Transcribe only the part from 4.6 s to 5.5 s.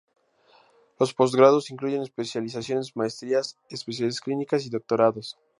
y doctorados.